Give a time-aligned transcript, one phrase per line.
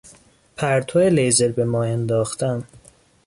[0.57, 2.63] پرتو لیزر به ماه انداختن